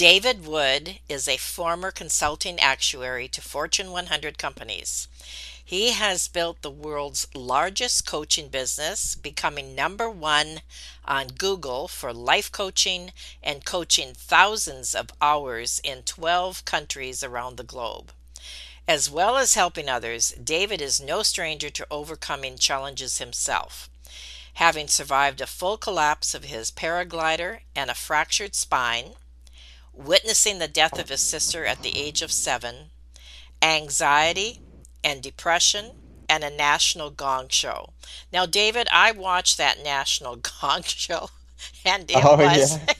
[0.00, 5.08] David Wood is a former consulting actuary to Fortune 100 companies.
[5.62, 10.62] He has built the world's largest coaching business, becoming number one
[11.04, 17.62] on Google for life coaching and coaching thousands of hours in 12 countries around the
[17.62, 18.10] globe.
[18.88, 23.90] As well as helping others, David is no stranger to overcoming challenges himself.
[24.54, 29.12] Having survived a full collapse of his paraglider and a fractured spine,
[30.04, 32.90] witnessing the death of his sister at the age of seven,
[33.62, 34.60] anxiety
[35.04, 35.92] and depression,
[36.28, 37.90] and a national gong show.
[38.32, 41.30] Now, David, I watched that national gong show,
[41.84, 42.94] and it Oh was yeah.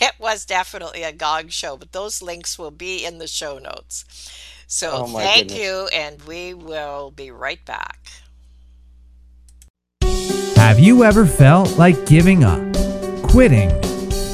[0.00, 1.76] it was definitely a gong show.
[1.76, 4.04] But those links will be in the show notes.
[4.66, 5.58] So Oh thank goodness.
[5.58, 7.98] you, and we will be right back.
[10.56, 12.62] Have you ever felt like giving up,
[13.22, 13.70] quitting,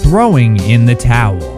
[0.02, 1.57] throwing in the towel?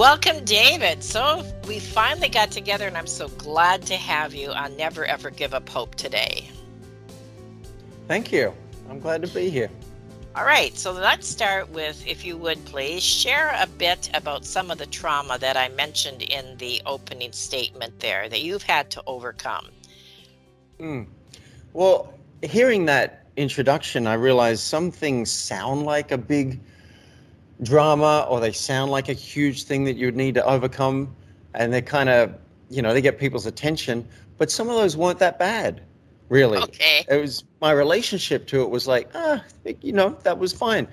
[0.00, 1.04] Welcome, David.
[1.04, 5.28] So we finally got together, and I'm so glad to have you on Never Ever
[5.28, 6.48] Give Up Hope today.
[8.08, 8.54] Thank you.
[8.88, 9.68] I'm glad to be here.
[10.34, 14.70] All right, so let's start with, if you would please, share a bit about some
[14.70, 19.02] of the trauma that I mentioned in the opening statement there that you've had to
[19.06, 19.68] overcome.
[20.78, 21.08] Mm.
[21.74, 26.58] Well, hearing that introduction, I realized some things sound like a big
[27.62, 31.14] drama or they sound like a huge thing that you would need to overcome.
[31.54, 32.34] And they kind of,
[32.68, 34.06] you know, they get people's attention.
[34.38, 35.82] But some of those weren't that bad,
[36.28, 36.58] really.
[36.58, 37.04] Okay.
[37.08, 39.44] It was my relationship to it was like, ah,
[39.82, 40.88] you know, that was fine.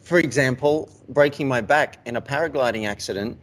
[0.00, 3.38] For example, breaking my back in a paragliding accident,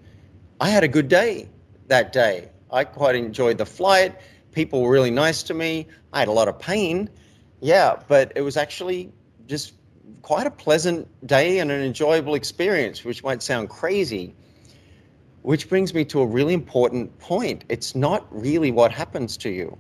[0.59, 1.47] I had a good day
[1.87, 2.49] that day.
[2.71, 4.15] I quite enjoyed the flight.
[4.51, 5.87] People were really nice to me.
[6.13, 7.09] I had a lot of pain.
[7.61, 9.11] Yeah, but it was actually
[9.47, 9.73] just
[10.21, 14.33] quite a pleasant day and an enjoyable experience, which might sound crazy.
[15.41, 17.63] Which brings me to a really important point.
[17.69, 19.77] It's not really what happens to you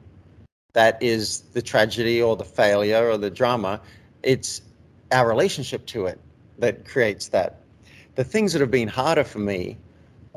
[0.73, 3.81] that is the tragedy or the failure or the drama.
[4.23, 4.61] It's
[5.11, 6.19] our relationship to it
[6.59, 7.61] that creates that.
[8.15, 9.77] The things that have been harder for me,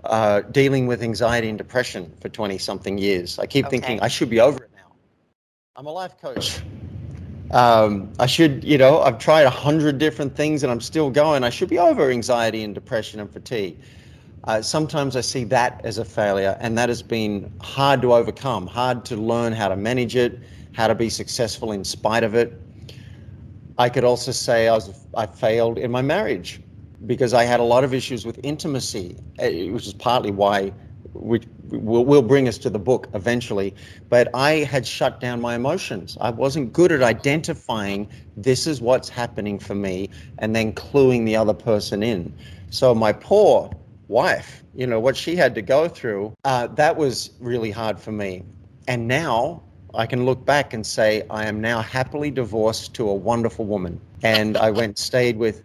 [0.04, 3.38] uh, dealing with anxiety and depression for 20 something years.
[3.38, 4.92] I keep thinking I should be over it now.
[5.76, 6.60] I'm a life coach.
[7.52, 11.44] Um, I should, you know, I've tried a hundred different things and I'm still going.
[11.44, 13.78] I should be over anxiety and depression and fatigue.
[14.44, 18.66] Uh, sometimes I see that as a failure, and that has been hard to overcome,
[18.66, 20.40] hard to learn how to manage it,
[20.72, 22.60] how to be successful in spite of it.
[23.78, 26.60] I could also say I was I failed in my marriage
[27.06, 30.72] because I had a lot of issues with intimacy, which is partly why
[31.14, 31.44] which
[31.78, 33.74] will, will bring us to the book eventually.
[34.08, 36.16] But I had shut down my emotions.
[36.20, 41.36] I wasn't good at identifying this is what's happening for me and then cluing the
[41.36, 42.32] other person in.
[42.70, 43.70] So my poor
[44.08, 48.12] wife, you know, what she had to go through, uh, that was really hard for
[48.12, 48.44] me.
[48.88, 49.62] And now
[49.94, 54.00] I can look back and say I am now happily divorced to a wonderful woman.
[54.22, 55.62] And I went stayed with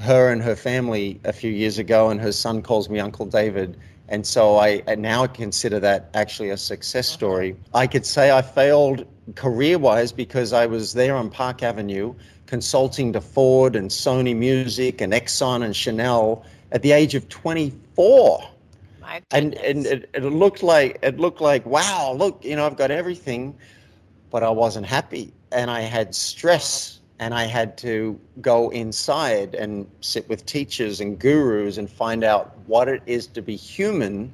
[0.00, 3.76] her and her family a few years ago, and her son calls me Uncle David.
[4.08, 7.56] And so I, I now consider that actually a success story.
[7.74, 12.14] I could say I failed career wise because I was there on Park Avenue
[12.46, 18.42] consulting to Ford and Sony Music and Exxon and Chanel at the age of 24
[19.30, 22.90] and and it, it looked like it looked like wow look you know i've got
[22.90, 23.56] everything.
[24.30, 29.86] But i wasn't happy and i had stress and i had to go inside and
[30.00, 34.32] sit with teachers and gurus and find out what it is to be human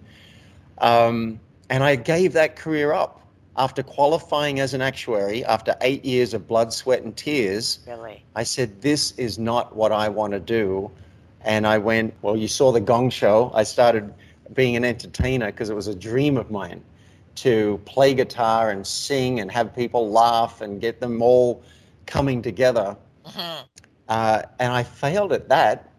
[0.78, 1.38] um,
[1.70, 3.20] and i gave that career up
[3.56, 8.24] after qualifying as an actuary after eight years of blood sweat and tears really.
[8.34, 10.90] I said, This is not what I want to do.
[11.42, 13.52] And I went, Well, you saw the gong show.
[13.54, 14.12] I started
[14.54, 16.82] being an entertainer because it was a dream of mine.
[17.36, 21.62] to play guitar and sing and have people laugh and get them all
[22.06, 22.96] coming together.
[23.26, 23.64] Mm-hmm.
[24.08, 25.90] Uh, and I failed at that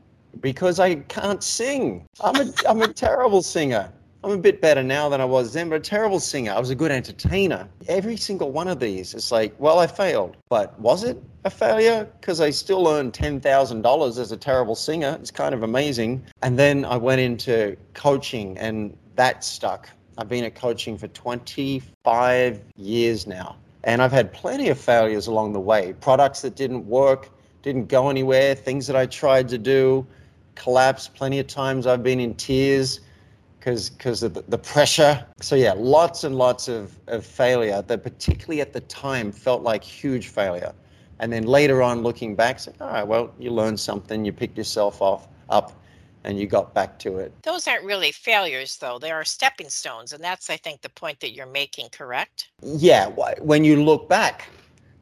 [0.42, 2.06] because I can't sing.
[2.22, 3.92] I'm a, I'm a terrible singer.
[4.26, 6.52] I'm a bit better now than I was then, but a terrible singer.
[6.52, 7.70] I was a good entertainer.
[7.88, 10.36] Every single one of these, it's like, well, I failed.
[10.50, 12.10] But was it a failure?
[12.20, 15.16] Because I still earned $10,000 as a terrible singer.
[15.20, 16.26] It's kind of amazing.
[16.42, 19.90] And then I went into coaching, and that stuck.
[20.18, 23.58] I've been at coaching for 25 years now.
[23.86, 25.94] And I've had plenty of failures along the way.
[26.02, 27.30] Products that didn't work,
[27.62, 30.06] didn't go anywhere, things that I tried to do
[30.56, 31.14] collapsed.
[31.14, 33.02] Plenty of times I've been in tears
[33.60, 35.26] because of the, pressure.
[35.42, 39.84] So yeah, lots and lots of, of failure that particularly at the time felt like
[39.84, 40.74] huge failure.
[41.20, 44.58] And then later on looking back, say, all right, well, you learned something, you picked
[44.58, 45.80] yourself off up
[46.26, 47.32] and you got back to it.
[47.44, 49.00] Those aren't really failures though.
[49.00, 50.12] They are stepping stones.
[50.12, 52.50] And that's I think the point that you're making, correct?
[52.62, 53.08] Yeah.
[53.40, 54.50] When you look back,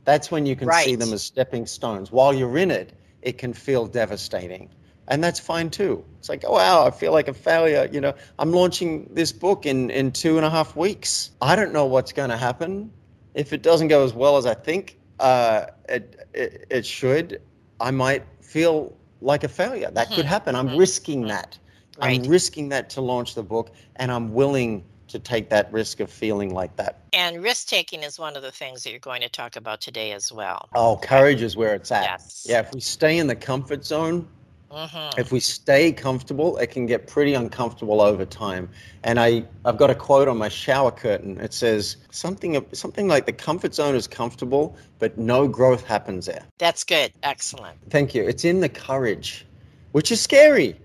[0.06, 0.86] that's when you can right.
[0.86, 2.12] see them as stepping stones.
[2.12, 4.70] While you're in it, it can feel devastating
[5.08, 6.04] and that's fine too.
[6.20, 7.90] It's like, oh wow, I feel like a failure.
[7.92, 11.32] You know, I'm launching this book in in two and a half weeks.
[11.42, 12.92] I don't know what's going to happen.
[13.34, 17.42] If it doesn't go as well as I think uh, it, it, it should,
[17.80, 19.90] I might feel like a failure.
[19.92, 20.28] That could mm-hmm.
[20.28, 20.56] happen.
[20.56, 20.78] I'm mm-hmm.
[20.78, 21.30] risking mm-hmm.
[21.30, 21.58] that.
[22.02, 22.20] Right.
[22.20, 26.10] I'm risking that to launch the book, and I'm willing to take that risk of
[26.10, 27.02] feeling like that.
[27.14, 30.12] And risk taking is one of the things that you're going to talk about today
[30.12, 30.70] as well.
[30.74, 32.04] Oh, courage is where it's at.
[32.04, 32.48] Yes.
[32.50, 34.28] Yeah, if we stay in the comfort zone,
[34.74, 35.20] Mm-hmm.
[35.20, 38.70] If we stay comfortable, it can get pretty uncomfortable over time.
[39.04, 41.40] And I, I've got a quote on my shower curtain.
[41.40, 46.44] It says something, something like the comfort zone is comfortable, but no growth happens there.
[46.58, 47.12] That's good.
[47.22, 47.78] Excellent.
[47.92, 48.24] Thank you.
[48.24, 49.46] It's in the courage,
[49.92, 50.76] which is scary,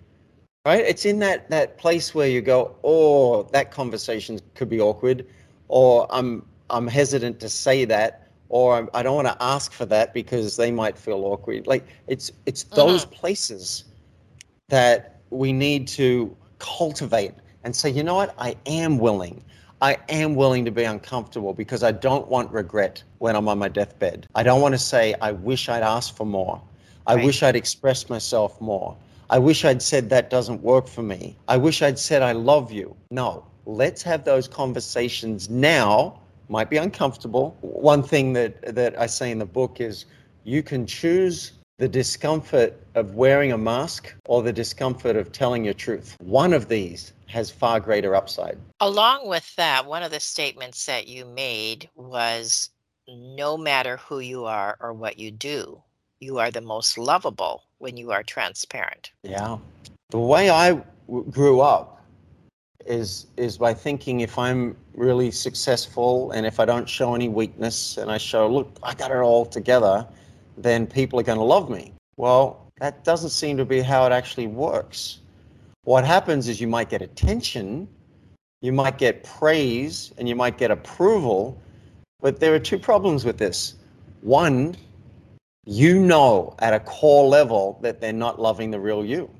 [0.66, 0.84] right?
[0.84, 5.26] It's in that, that place where you go, oh, that conversation could be awkward,
[5.68, 10.14] or I'm, I'm hesitant to say that or I don't want to ask for that
[10.14, 11.66] because they might feel awkward.
[11.66, 13.14] Like it's it's those mm-hmm.
[13.14, 13.84] places
[14.68, 17.34] that we need to cultivate
[17.64, 19.44] and say, you know what, I am willing.
[19.80, 23.68] I am willing to be uncomfortable because I don't want regret when I'm on my
[23.68, 24.26] deathbed.
[24.34, 26.60] I don't want to say, I wish I'd asked for more.
[27.06, 27.24] I right.
[27.24, 28.96] wish I'd expressed myself more.
[29.30, 31.36] I wish I'd said that doesn't work for me.
[31.46, 32.96] I wish I'd said I love you.
[33.10, 36.18] No, let's have those conversations now
[36.48, 37.56] might be uncomfortable.
[37.60, 40.06] One thing that, that I say in the book is
[40.44, 45.74] you can choose the discomfort of wearing a mask or the discomfort of telling your
[45.74, 46.16] truth.
[46.20, 48.58] One of these has far greater upside.
[48.80, 52.70] Along with that, one of the statements that you made was
[53.06, 55.82] no matter who you are or what you do,
[56.20, 59.12] you are the most lovable when you are transparent.
[59.22, 59.58] Yeah.
[60.10, 60.70] The way I
[61.06, 61.97] w- grew up,
[62.88, 67.98] is is by thinking if I'm really successful and if I don't show any weakness
[67.98, 70.06] and I show look I got it all together,
[70.56, 71.92] then people are going to love me.
[72.16, 75.20] Well, that doesn't seem to be how it actually works.
[75.84, 77.88] What happens is you might get attention,
[78.62, 81.60] you might get praise, and you might get approval,
[82.20, 83.74] but there are two problems with this.
[84.22, 84.76] One,
[85.64, 89.30] you know at a core level that they're not loving the real you.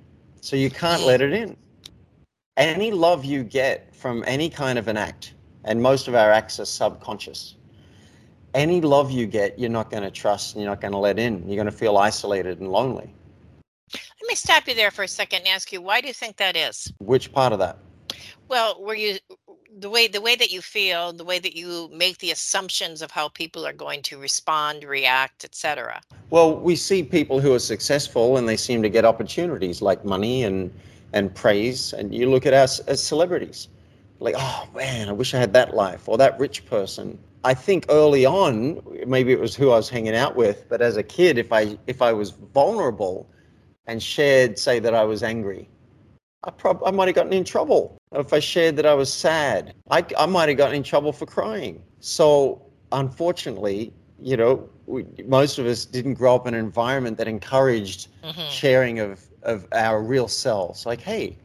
[0.40, 1.56] So you can't let it in
[2.58, 5.32] any love you get from any kind of an act,
[5.64, 7.54] and most of our acts are subconscious,
[8.54, 11.18] any love you get, you're not going to trust and you're not going to let
[11.18, 11.46] in.
[11.46, 13.14] You're going to feel isolated and lonely.
[13.94, 16.36] Let me stop you there for a second and ask you, why do you think
[16.36, 16.92] that is?
[16.98, 17.78] Which part of that?
[18.48, 19.18] Well, were you
[19.78, 23.10] the way the way that you feel, the way that you make the assumptions of
[23.10, 26.00] how people are going to respond, react, etc.
[26.30, 30.42] Well, we see people who are successful and they seem to get opportunities like money
[30.42, 30.72] and
[31.12, 31.92] and praise.
[31.92, 33.68] And you look at us as celebrities,
[34.20, 37.18] like, oh man, I wish I had that life or that rich person.
[37.44, 40.96] I think early on, maybe it was who I was hanging out with, but as
[40.96, 43.30] a kid, if I if I was vulnerable
[43.86, 45.68] and shared, say that I was angry,
[46.44, 47.96] I prob- I might have gotten in trouble.
[48.12, 51.26] If I shared that I was sad, I, I might have gotten in trouble for
[51.26, 51.82] crying.
[52.00, 52.62] So
[52.92, 58.08] unfortunately, you know, we, most of us didn't grow up in an environment that encouraged
[58.24, 58.50] mm-hmm.
[58.50, 60.86] sharing of of our real selves.
[60.86, 61.36] Like, hey,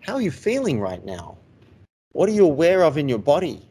[0.00, 1.36] how are you feeling right now?
[2.12, 3.66] What are you aware of in your body?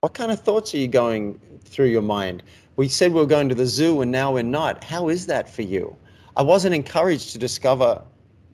[0.00, 2.42] What kind of thoughts are you going through your mind?
[2.76, 4.84] We said we are going to the zoo and now we're not.
[4.84, 5.96] How is that for you?
[6.36, 8.02] I wasn't encouraged to discover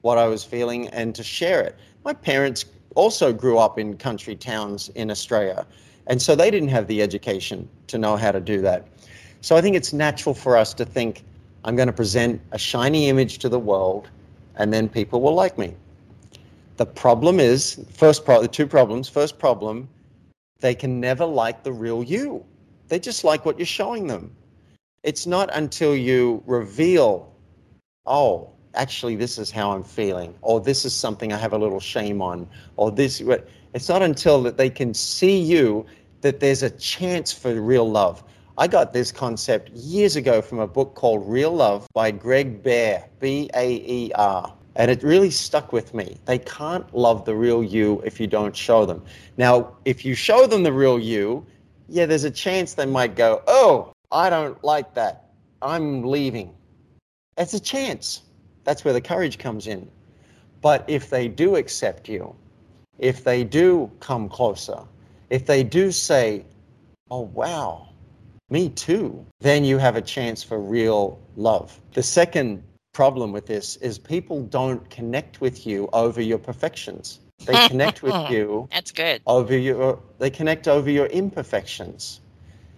[0.01, 1.75] what I was feeling and to share it.
[2.05, 5.65] My parents also grew up in country towns in Australia,
[6.07, 8.87] and so they didn't have the education to know how to do that.
[9.41, 11.23] So I think it's natural for us to think,
[11.65, 14.09] I'm going to present a shiny image to the world
[14.55, 15.75] and then people will like me.
[16.77, 19.07] The problem is first pro- the two problems.
[19.07, 19.87] First problem,
[20.59, 22.43] they can never like the real you.
[22.87, 24.35] They just like what you're showing them.
[25.03, 27.31] It's not until you reveal,
[28.05, 31.79] oh, actually, this is how I'm feeling, or this is something I have a little
[31.79, 33.21] shame on, or this.
[33.73, 35.85] It's not until that they can see you
[36.21, 38.23] that there's a chance for real love.
[38.55, 43.03] I got this concept years ago from a book called Real Love by Greg Baer,
[43.19, 44.53] B A E R.
[44.75, 46.17] And it really stuck with me.
[46.25, 49.03] They can't love the real you if you don't show them.
[49.37, 51.43] Now, if you show them the real you,
[51.89, 55.31] yeah, there's a chance they might go, Oh, I don't like that.
[55.63, 56.53] I'm leaving.
[57.39, 58.21] It's a chance.
[58.65, 59.89] That's where the courage comes in.
[60.61, 62.35] But if they do accept you,
[62.99, 64.79] if they do come closer,
[65.31, 66.45] if they do say,
[67.09, 67.89] Oh, wow,
[68.53, 71.81] me too, then you have a chance for real love.
[71.93, 77.19] The second problem with this is people don't connect with you over your perfections.
[77.45, 78.69] They connect with you.
[78.71, 79.23] That's good.
[79.25, 82.21] Over your, they connect over your imperfections.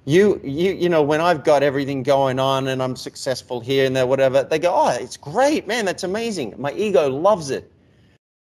[0.06, 3.94] You, you, you know, when I've got everything going on and I'm successful here and
[3.94, 5.84] there, whatever, they go, "Oh, it's great, man.
[5.84, 7.72] That's amazing." My ego loves it,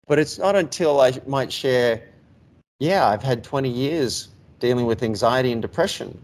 [0.09, 2.03] but it's not until I might share,
[2.81, 4.29] "Yeah, I've had 20 years
[4.61, 6.19] dealing with anxiety and depression."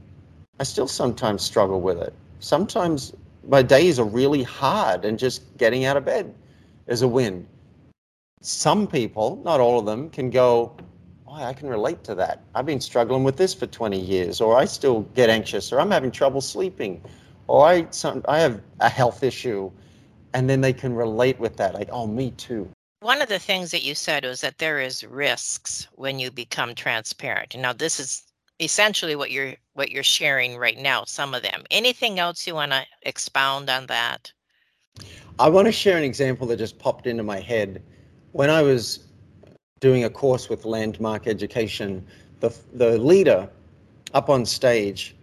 [0.61, 2.13] I still sometimes struggle with it.
[2.41, 3.13] Sometimes
[3.47, 6.35] my days are really hard and just getting out of bed
[6.87, 7.47] is a win.
[8.41, 10.77] Some people, not all of them, can go,
[11.27, 12.43] oh, I can relate to that.
[12.55, 15.91] I've been struggling with this for 20 years, or I still get anxious, or I'm
[15.91, 17.03] having trouble sleeping,
[17.47, 19.71] or I, some, I have a health issue.
[20.35, 22.69] And then they can relate with that, like, oh, me too.
[23.01, 26.75] One of the things that you said was that there is risks when you become
[26.75, 27.57] transparent.
[27.57, 28.28] Now, this is
[28.61, 31.65] essentially what you're what you're sharing right now some of them.
[31.71, 34.33] Anything else you want to expound on that?
[35.39, 37.83] I want to share an example that just popped into my head.
[38.33, 39.01] When i was
[39.81, 42.05] doing a course with landmark education
[42.41, 43.49] the the leader
[44.15, 45.15] up on stage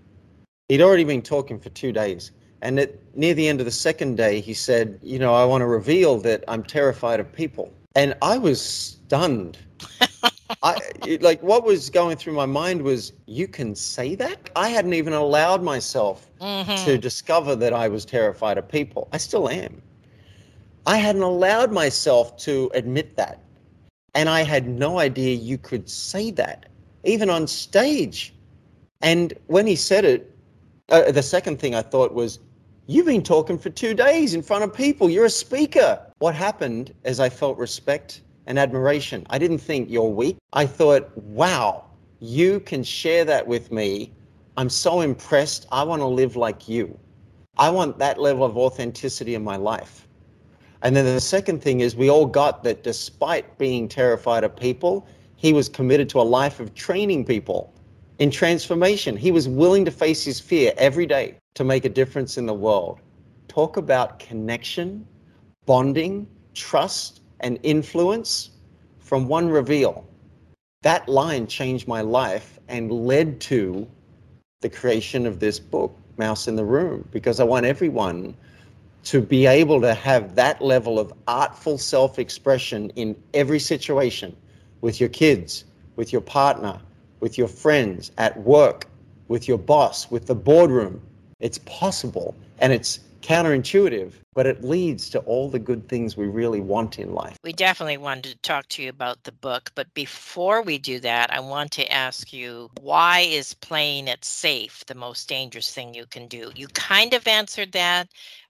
[0.70, 2.32] he'd already been talking for two days.
[2.62, 5.62] And at, near the end of the second day he said you know i want
[5.62, 7.72] to reveal that i'm terrified of people.
[7.96, 9.58] And i was stunned
[10.66, 10.80] I
[11.22, 14.50] like what was going through my mind was you can say that.
[14.56, 16.84] I hadn't even allowed myself mm-hmm.
[16.86, 19.08] to discover that I was terrified of people.
[19.14, 19.80] I still am.
[20.88, 23.44] I hadn't allowed myself to admit that.
[24.16, 26.66] And I had no idea you could say that,
[27.04, 28.34] even on stage.
[29.02, 30.36] And when he said it,
[30.90, 32.40] uh, the second thing I thought was,
[32.88, 35.10] You've been talking for two days in front of people.
[35.10, 36.00] You're a speaker.
[36.20, 39.26] What happened as I felt respect and admiration.
[39.30, 40.38] I didn't think you're weak.
[40.54, 41.86] I thought, wow,
[42.20, 44.12] you can share that with me.
[44.58, 45.68] I'm so impressed.
[45.72, 46.98] I want to live like you.
[47.58, 50.08] I want that level of authenticity in my life.
[50.82, 55.08] And then the second thing is, we all got that despite being terrified of people,
[55.36, 57.74] he was committed to a life of training people
[58.20, 59.18] in transformation.
[59.18, 62.54] He was willing to face his fear every day to make a difference in the
[62.54, 63.00] world.
[63.48, 65.08] Talk about connection,
[65.66, 68.52] bonding, trust, and influence
[69.00, 70.06] from one reveal.
[70.82, 73.88] That line changed my life and led to
[74.62, 78.36] the creation of this book, Mouse in the Room, because I want everyone
[79.06, 84.36] to be able to have that level of artful self expression in every situation
[84.82, 85.66] with your kids,
[85.96, 86.80] with your partner,
[87.20, 88.88] with your friends, at work,
[89.28, 91.02] with your boss, with the boardroom.
[91.40, 96.62] It's possible and it's counterintuitive, but it leads to all the good things we really
[96.62, 97.38] want in life.
[97.44, 101.34] We definitely wanted to talk to you about the book, but before we do that,
[101.34, 106.06] I want to ask you why is playing it safe the most dangerous thing you
[106.06, 106.52] can do?
[106.56, 108.10] You kind of answered that,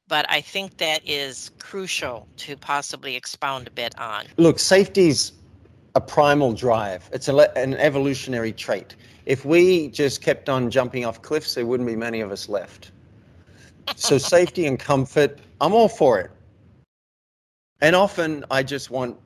[0.10, 4.25] but I think that is crucial to possibly expound a bit on.
[4.36, 5.32] Look, safety's
[5.96, 7.10] a primal drive.
[7.13, 8.98] It's a, an evolutionary trait.
[9.25, 12.91] If we just kept on jumping off cliffs, there wouldn't be many of us left
[13.96, 16.32] so safety and comfort, I'm all for it.
[17.82, 19.18] And often I just want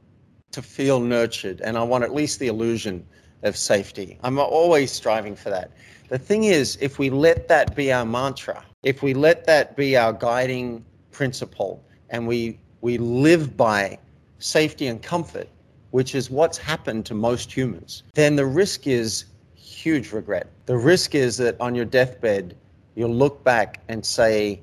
[0.52, 3.06] to feel nurtured and I want at least the illusion
[3.44, 4.18] of safety.
[4.24, 5.72] I'm always striving for that.
[6.10, 9.96] The thing is, if we let that be our mantra, if we let that be
[9.96, 13.98] our guiding principle and we we live by
[14.40, 15.50] safety and comfort,
[15.92, 19.26] which is what's happened to most humans, then the risk is
[19.56, 20.48] huge regret.
[20.66, 22.56] The risk is that on your deathbed,
[23.00, 24.60] you'll look back and say,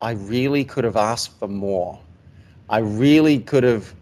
[0.00, 2.00] I really could have asked for more.
[2.68, 3.94] I really could have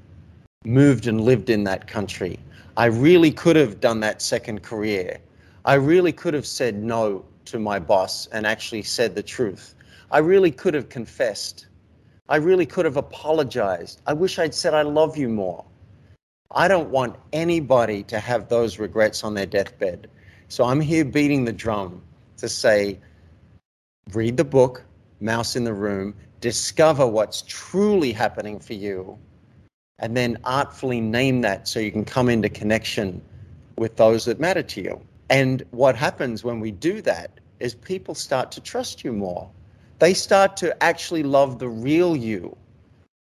[0.64, 2.38] moved and lived in that country.
[2.78, 5.18] I really could have done that second career.
[5.66, 9.74] I really could have said no to my boss and actually said the truth.
[10.10, 11.66] I really could have confessed.
[12.30, 14.00] I really could have apologized.
[14.06, 15.62] I wish I'd said I love you more.
[16.52, 20.08] I don't want anybody to have those regrets on their deathbed.
[20.48, 22.00] So I'm here beating the drum
[22.38, 22.98] to say,
[24.12, 24.84] read the book,
[25.20, 29.18] Mouse in the Room, discover what's truly happening for you,
[29.98, 33.22] and then artfully name that so you can come into connection
[33.76, 35.00] with those that matter to you.
[35.28, 39.48] And what happens when we do that is people start to trust you more.
[39.98, 42.56] They start to actually love the real you.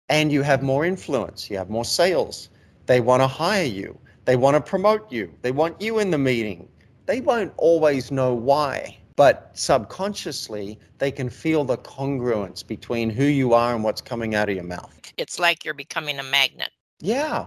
[0.08, 2.50] And you have more influence, you have more sales.
[2.86, 6.18] They want to hire you, they want to promote you, they want you in the
[6.18, 6.68] meeting.
[7.06, 13.54] They won't always know why, but subconsciously, they can feel the congruence between who you
[13.54, 14.92] are and what's coming out of your mouth.
[15.16, 16.70] It's like you're becoming a magnet.
[17.00, 17.46] Yeah,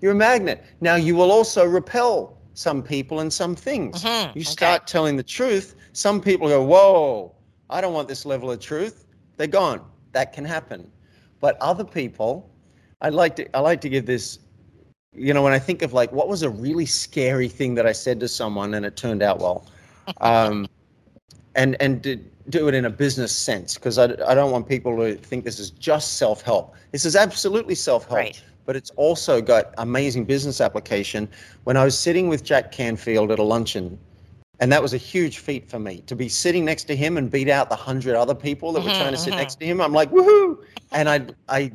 [0.00, 0.64] you're a magnet.
[0.80, 4.04] Now, you will also repel some people and some things.
[4.04, 4.52] Mhm, You okay.
[4.52, 7.34] start telling the truth, some people go, Whoa,
[7.68, 9.06] I don't want this level of truth.
[9.36, 9.84] They're gone.
[10.12, 10.90] That can happen.
[11.40, 12.50] But other people,
[13.00, 14.38] I like to I like to give this,
[15.14, 17.92] you know, when I think of like what was a really scary thing that I
[17.92, 19.66] said to someone and it turned out well.
[20.20, 20.66] Um,
[21.54, 22.16] and and to
[22.48, 25.58] do it in a business sense because I, I don't want people to think this
[25.60, 26.74] is just self-help.
[26.90, 28.42] This is absolutely self-help Right.
[28.66, 31.28] but it's also got amazing business application.
[31.64, 33.98] When I was sitting with Jack Canfield at a luncheon,
[34.58, 37.30] and that was a huge feat for me to be sitting next to him and
[37.30, 39.38] beat out the hundred other people that were trying to sit mhm.
[39.38, 39.80] next to him.
[39.80, 40.62] I'm like, woohoo!
[40.92, 41.72] And I, I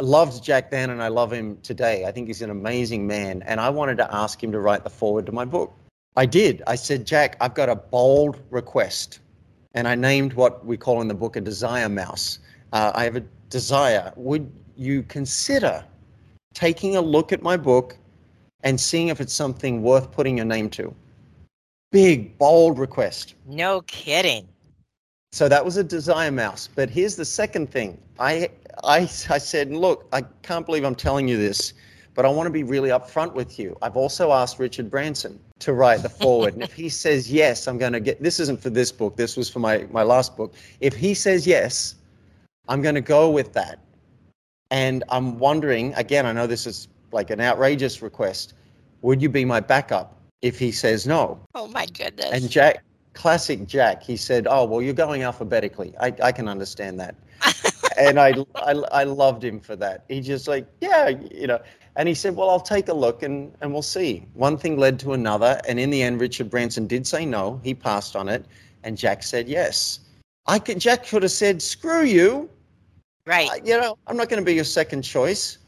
[0.00, 2.06] loved Jack then, and I love him today.
[2.06, 4.90] I think he's an amazing man, and I wanted to ask him to write the
[4.90, 5.72] foreword to my book.
[6.16, 6.62] I did.
[6.66, 9.18] I said, Jack, I've got a bold request,
[9.74, 12.38] and I named what we call in the book a desire mouse.
[12.72, 14.12] Uh, I have a desire.
[14.16, 15.84] Would you consider
[16.54, 17.96] taking a look at my book
[18.62, 20.94] and seeing if it's something worth putting your name to?
[21.90, 23.34] Big, bold request.
[23.46, 24.48] No kidding.
[25.32, 26.68] So that was a desire mouse.
[26.72, 28.00] But here's the second thing.
[28.20, 28.50] I,
[28.84, 31.74] I, I said, look, I can't believe I'm telling you this,
[32.14, 33.76] but I want to be really upfront with you.
[33.82, 36.54] I've also asked Richard Branson to write the foreword.
[36.54, 39.16] and if he says yes, I'm going to get this isn't for this book.
[39.16, 40.54] This was for my, my last book.
[40.80, 41.96] If he says yes,
[42.68, 43.80] I'm going to go with that.
[44.70, 48.54] And I'm wondering, again, I know this is like an outrageous request.
[49.02, 51.38] Would you be my backup if he says no?
[51.54, 52.30] Oh my goodness.
[52.32, 55.94] And Jack, classic Jack, he said, "Oh well, you're going alphabetically.
[56.00, 57.14] I, I can understand that."
[57.98, 60.04] and I, I I loved him for that.
[60.08, 61.60] He just like, yeah, you know.
[61.96, 64.98] And he said, "Well, I'll take a look and and we'll see." One thing led
[65.00, 67.60] to another, and in the end, Richard Branson did say no.
[67.62, 68.44] He passed on it,
[68.82, 70.00] and Jack said yes.
[70.46, 70.78] I could.
[70.80, 72.48] Jack could have said, "Screw you."
[73.26, 73.48] right.
[73.50, 75.58] I- you know, I'm not going to be your second choice,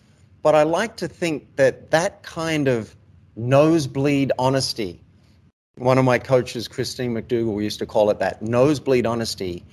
[0.43, 2.95] but I like to think that that kind of
[3.37, 5.01] nosebleed honesty,
[5.77, 9.65] one of my coaches, Christine McDougall, used to call it that nosebleed honesty,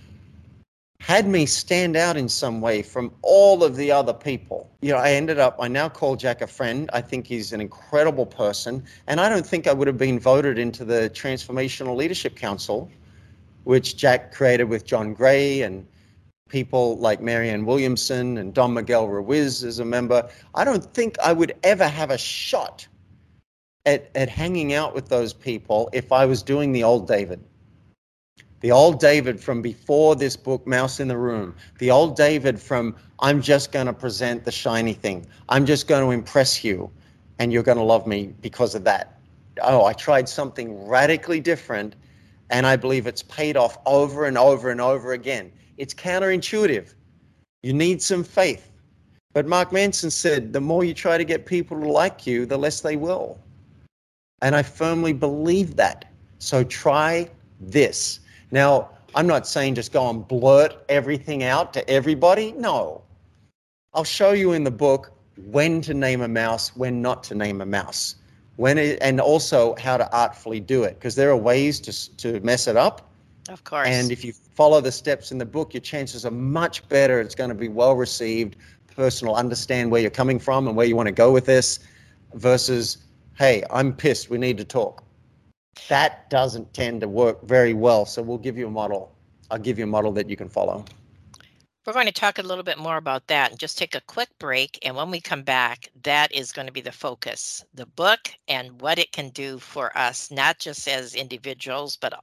[1.04, 4.72] had me stand out in some way from all of the other people.
[4.82, 6.89] You know, I ended up, I now call Jack a friend.
[6.94, 8.82] I think he's an incredible person.
[9.08, 12.89] And I don't think I would have been voted into the Transformational Leadership Council,
[13.66, 15.86] which Jack created with John Gray and
[16.48, 20.30] people like Marianne Williamson and Don Miguel Ruiz as a member.
[20.56, 22.88] I don't think I would ever have a shot
[23.86, 27.44] at, at hanging out with those people if I was doing the old David.
[28.63, 31.54] The old David from before this book, Mouse in the Room.
[31.80, 35.28] The old David from, I'm just going to present the shiny thing.
[35.49, 36.89] I'm just going to impress you,
[37.39, 39.19] and you're going to love me because of that.
[39.62, 41.97] Oh, I tried something radically different,
[42.52, 45.52] and I believe it's paid off over and over and over again.
[45.76, 46.93] It's counterintuitive.
[47.63, 48.71] You need some faith.
[49.34, 52.58] But Mark Manson said, the more you try to get people to like you, the
[52.58, 53.38] less they will.
[54.41, 56.13] And I firmly believe that.
[56.39, 58.21] So try this.
[58.54, 62.52] Now, I'm not saying just go and blurt everything out to everybody.
[62.52, 63.02] No.
[63.96, 65.12] I'll show you in the book
[65.48, 68.18] when to name a mouse, when not to name a mouse.
[68.58, 72.39] When it, and also how to artfully do it because there are ways to to
[72.42, 73.10] mess it up
[73.50, 73.88] Of course.
[73.88, 77.20] and if you follow the steps in the book, your chances are much better.
[77.20, 78.56] It's going to be well received.
[78.96, 81.80] Person will understand where you're coming from and where you want to go with this
[82.36, 83.00] versus,
[83.36, 84.30] hey, I'm pissed.
[84.30, 85.04] We need to talk.
[85.89, 88.05] That doesn't tend to work very well.
[88.05, 89.15] So we'll give you a model.
[89.51, 90.86] I'll give you a model that you can follow.
[91.86, 94.29] We're going to talk a little bit more about that and just take a quick
[94.39, 94.79] break.
[94.83, 98.79] And when we come back, that is going to be the focus the book and
[98.79, 102.13] what it can do for us, not just as individuals, but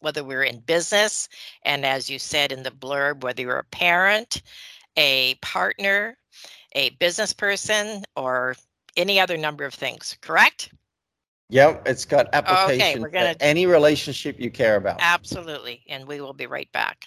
[0.00, 1.28] whether we're in business.
[1.64, 4.42] And as you said in the blurb, whether you're a parent,
[4.96, 6.16] a partner,
[6.72, 8.56] a business person, or
[8.96, 10.72] any other number of things, correct?
[11.50, 14.98] Yep, it's got application we're gonna- for any relationship you care about.
[15.00, 15.82] Absolutely.
[15.88, 17.04] And we will be right back.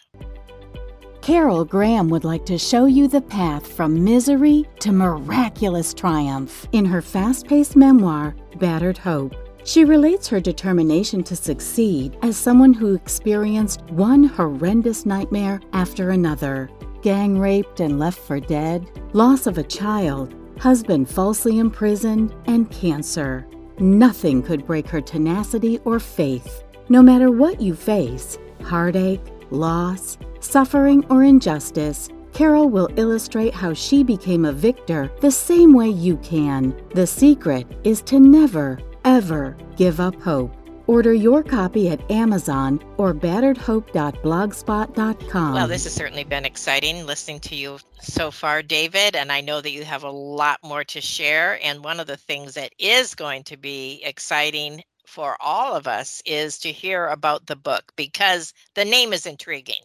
[1.22, 6.84] Carol Graham would like to show you the path from misery to miraculous triumph in
[6.84, 9.34] her fast paced memoir, Battered Hope.
[9.64, 16.70] She relates her determination to succeed as someone who experienced one horrendous nightmare after another
[17.02, 23.46] gang raped and left for dead, loss of a child, husband falsely imprisoned, and cancer.
[23.84, 26.64] Nothing could break her tenacity or faith.
[26.88, 34.04] No matter what you face heartache, loss, suffering, or injustice Carol will illustrate how she
[34.04, 36.74] became a victor the same way you can.
[36.96, 40.56] The secret is to never, ever give up hope.
[40.88, 45.54] Order your copy at Amazon or batteredhope.blogspot.com.
[45.54, 49.62] Well, this has certainly been exciting listening to you so far, David, and I know
[49.62, 51.58] that you have a lot more to share.
[51.64, 56.22] And one of the things that is going to be exciting for all of us
[56.26, 59.84] is to hear about the book because the name is intriguing.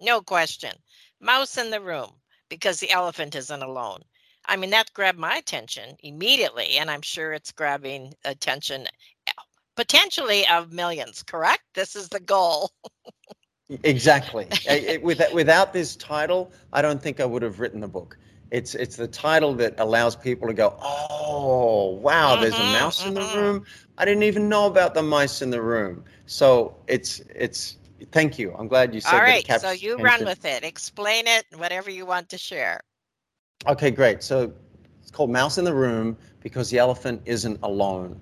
[0.00, 0.72] No question
[1.20, 2.10] mouse in the room
[2.48, 4.02] because the elephant isn't alone.
[4.46, 8.86] I mean, that grabbed my attention immediately, and I'm sure it's grabbing attention
[9.80, 11.62] potentially of millions, correct?
[11.74, 12.70] This is the goal.
[13.82, 14.46] exactly.
[15.02, 18.18] without, without this title, I don't think I would have written the book.
[18.50, 22.72] It's it's the title that allows people to go, oh wow, mm-hmm, there's a mm-hmm,
[22.72, 23.08] mouse mm-hmm.
[23.08, 23.38] in the mm-hmm.
[23.38, 23.64] room.
[23.96, 26.04] I didn't even know about the mice in the room.
[26.26, 27.78] So it's it's
[28.12, 28.54] Thank you.
[28.58, 30.64] I'm glad you said All right, so you run with it.
[30.64, 32.80] Explain it, whatever you want to share.
[33.66, 34.22] Okay, great.
[34.22, 34.52] So
[35.00, 38.18] it's called Mouse in the Room because the elephant isn't alone.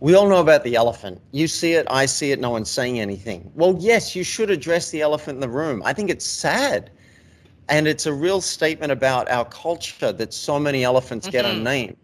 [0.00, 1.20] We all know about the elephant.
[1.32, 3.50] You see it, I see it, no one's saying anything.
[3.54, 5.82] Well, yes, you should address the elephant in the room.
[5.84, 6.90] I think it's sad.
[7.68, 11.32] And it's a real statement about our culture that so many elephants mm-hmm.
[11.32, 11.96] get unnamed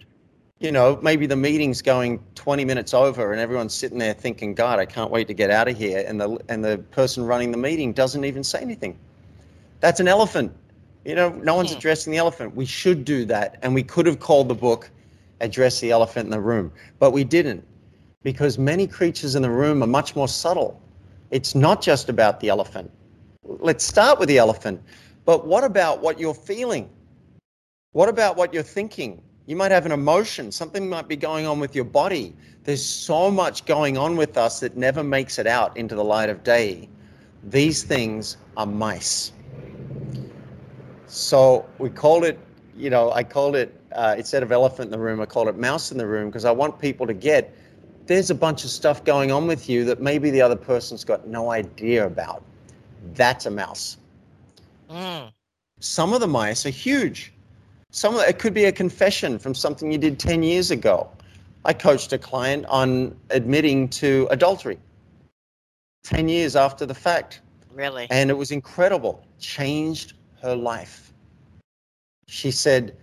[0.62, 4.78] you know, maybe the meeting's going 20 minutes over and everyone's sitting there thinking, God,
[4.78, 6.04] I can't wait to get out of here.
[6.06, 8.96] And the, and the person running the meeting doesn't even say anything.
[9.80, 10.54] That's an elephant.
[11.04, 11.78] You know, no one's hmm.
[11.78, 12.54] addressing the elephant.
[12.54, 13.58] We should do that.
[13.62, 14.88] And we could have called the book
[15.40, 17.64] Address the Elephant in the Room, but we didn't
[18.22, 20.80] because many creatures in the room are much more subtle.
[21.30, 22.90] It's not just about the elephant.
[23.44, 24.82] Let's start with the elephant.
[25.24, 26.90] But what about what you're feeling?
[27.92, 29.22] What about what you're thinking?
[29.46, 32.34] You might have an emotion, something might be going on with your body.
[32.64, 36.30] There's so much going on with us that never makes it out into the light
[36.30, 36.88] of day.
[37.44, 39.32] These things are mice.
[41.06, 42.38] So we called it,
[42.76, 45.58] you know, I called it, uh, instead of elephant in the room, I called it
[45.58, 47.54] mouse in the room because I want people to get
[48.12, 51.26] there's a bunch of stuff going on with you that maybe the other person's got
[51.26, 52.42] no idea about.
[53.14, 53.96] That's a mouse.
[54.90, 55.32] Mm.
[55.80, 57.32] Some of the mice are huge.
[57.90, 61.10] Some it could be a confession from something you did 10 years ago.
[61.64, 64.78] I coached a client on admitting to adultery
[66.04, 67.40] 10 years after the fact.
[67.72, 68.06] Really?
[68.10, 69.24] And it was incredible.
[69.38, 71.12] Changed her life.
[72.28, 72.94] She said,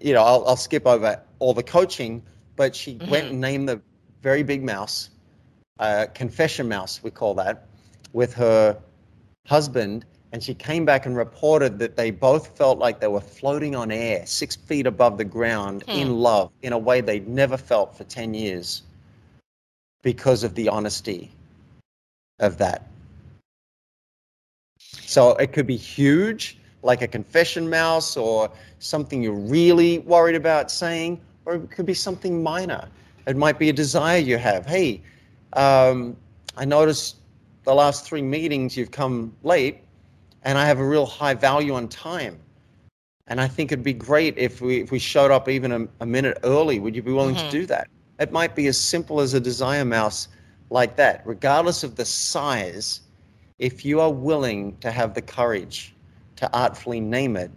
[0.00, 2.22] you know, I'll, I'll skip over all the coaching,
[2.56, 3.10] but she mm-hmm.
[3.10, 3.82] went and named the
[4.22, 5.10] very big mouse,
[5.78, 7.66] uh, confession mouse, we call that,
[8.12, 8.76] with her
[9.46, 13.74] husband and she came back and reported that they both felt like they were floating
[13.74, 15.90] on air, six feet above the ground, hmm.
[15.90, 18.82] in love, in a way they'd never felt for 10 years
[20.02, 21.30] because of the honesty
[22.38, 22.86] of that.
[24.78, 30.70] So it could be huge, like a confession mouse, or something you're really worried about
[30.70, 32.88] saying, or it could be something minor.
[33.26, 34.66] It might be a desire you have.
[34.66, 35.02] Hey,
[35.52, 36.16] um,
[36.56, 37.16] I noticed
[37.64, 39.82] the last three meetings you've come late
[40.42, 42.38] and I have a real high value on time.
[43.26, 46.06] And I think it'd be great if we if we showed up even a, a
[46.06, 46.80] minute early.
[46.80, 47.50] Would you be willing mm-hmm.
[47.50, 47.88] to do that?
[48.18, 50.28] It might be as simple as a desire mouse
[50.70, 53.02] like that, regardless of the size.
[53.58, 55.94] If you are willing to have the courage
[56.36, 57.50] to artfully name it,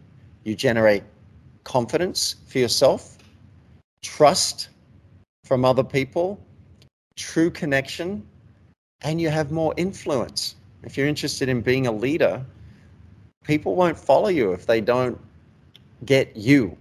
[0.44, 1.04] you generate
[1.64, 3.18] confidence for yourself,
[4.02, 4.70] trust
[5.44, 6.40] from other people,
[7.16, 8.26] true connection,
[9.02, 10.56] and you have more influence.
[10.84, 12.44] If you're interested in being a leader,
[13.44, 15.20] people won't follow you if they don't
[16.06, 16.78] get you,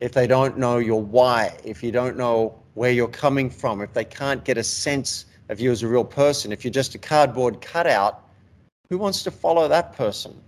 [0.00, 3.92] if they don't know your why, if you don't know where you're coming from, if
[3.92, 6.98] they can't get a sense of you as a real person, if you're just a
[6.98, 8.22] cardboard cutout,
[8.88, 10.38] who wants to follow that person?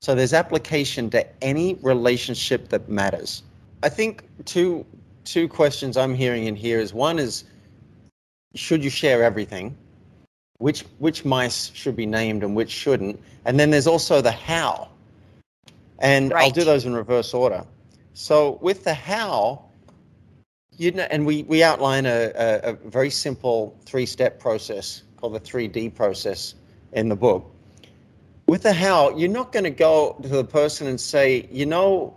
[0.00, 3.42] So there's application to any relationship that matters.
[3.84, 4.84] I think two
[5.24, 7.44] two questions I'm hearing in here is one is
[8.54, 9.76] should you share everything?
[10.62, 14.88] which which mice should be named and which shouldn't, and then there's also the how.
[15.98, 16.44] And right.
[16.44, 17.64] I'll do those in reverse order.
[18.14, 19.64] So with the how,
[20.78, 25.40] you know, and we we outline a, a, a very simple three-step process called the
[25.40, 26.54] 3D process
[26.92, 27.44] in the book.
[28.46, 32.14] With the how, you're not going to go to the person and say, you know,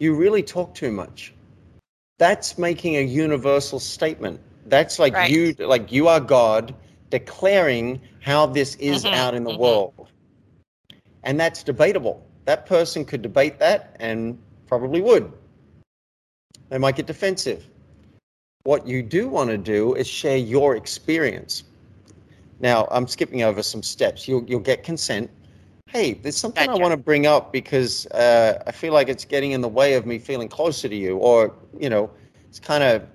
[0.00, 1.32] you really talk too much.
[2.24, 5.30] That's making a universal statement That's like Right.
[5.30, 6.74] you, like you are God
[7.10, 9.58] declaring how this is Mhm, out in the mhm.
[9.58, 10.08] world,
[11.24, 12.24] and that's debatable.
[12.46, 15.30] That person could debate that and probably would.
[16.70, 17.68] They might get defensive.
[18.62, 21.64] What you do want to do is share your experience.
[22.58, 24.26] Now, I'm skipping over some steps.
[24.26, 25.30] You'll you'll get consent.
[25.94, 29.52] Hey, there's something I want to bring up because uh, I feel like it's getting
[29.52, 32.10] in the way of me feeling closer to you, or you know,
[32.48, 33.06] it's kind of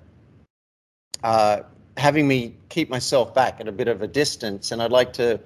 [1.21, 1.63] uh,
[1.97, 5.41] having me keep myself back at a bit of a distance, and I'd like to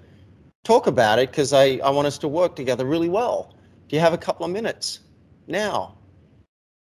[0.64, 3.56] talk about it because I, I want us to work together really well.
[3.88, 5.00] Do you have a couple of minutes
[5.48, 5.98] now?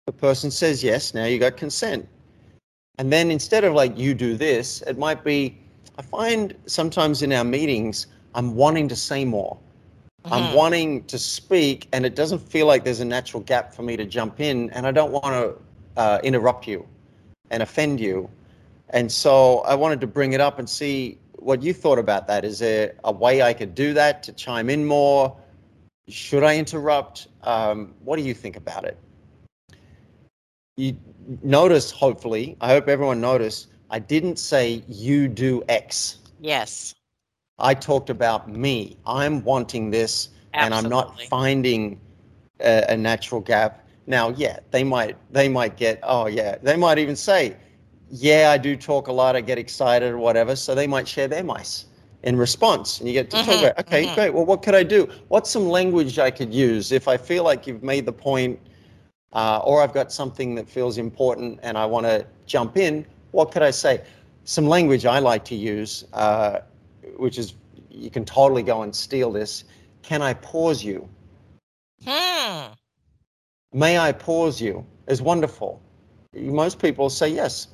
[0.06, 1.12] The person says yes.
[1.12, 2.08] Now you got consent.
[2.98, 5.58] And then instead of like you do this, it might be
[5.98, 8.06] I find sometimes in our meetings
[8.36, 9.58] I'm wanting to say more.
[10.30, 10.54] I'm Mhm.
[10.54, 14.04] wanting to speak, and it doesn't feel like there's a natural gap for me to
[14.04, 15.56] jump in, and I don't want to
[15.96, 16.86] uh, interrupt you
[17.50, 18.28] and offend you.
[18.90, 22.44] And so I wanted to bring it up and see what you thought about that.
[22.44, 25.34] Is there a way I could do that to chime in more?
[26.08, 27.28] Should I interrupt?
[27.42, 28.98] Um, what do you think about it?
[30.76, 30.96] You
[31.42, 36.18] notice, hopefully, I hope everyone noticed, I didn't say you do X.
[36.40, 36.95] Yes.
[37.58, 38.96] I talked about me.
[39.06, 42.00] I'm wanting this, and I'm not finding
[42.60, 43.86] a, a natural gap.
[44.06, 47.56] Now, yeah, they might they might get oh yeah, they might even say,
[48.10, 49.36] yeah, I do talk a lot.
[49.36, 50.54] I get excited or whatever.
[50.56, 51.86] So they might share their mice
[52.22, 54.14] in response, and you get to talk Mhm, about okay, mhm.
[54.14, 54.34] great.
[54.34, 55.08] Well, what could I do?
[55.28, 58.58] What's some language I could use if I feel like you've made the point,
[59.32, 63.06] uh, or I've got something that feels important and I want to jump in?
[63.32, 64.02] What could I say?
[64.44, 66.04] Some language I like to use.
[66.12, 66.60] Uh,
[67.16, 67.54] which is
[67.90, 69.64] you can totally go and steal this.
[70.02, 71.08] Can I pause you?
[72.04, 72.72] Hmm.
[73.72, 74.86] May I pause you?
[75.08, 75.80] Is wonderful.
[76.34, 77.68] Most people say yes.